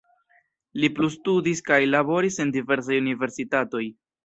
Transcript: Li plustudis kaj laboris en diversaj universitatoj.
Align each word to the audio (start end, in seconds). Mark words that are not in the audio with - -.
Li 0.83 0.89
plustudis 0.99 1.61
kaj 1.69 1.79
laboris 1.97 2.41
en 2.47 2.55
diversaj 2.57 3.01
universitatoj. 3.05 3.87